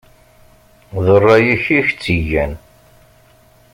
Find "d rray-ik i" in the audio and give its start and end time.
1.03-1.77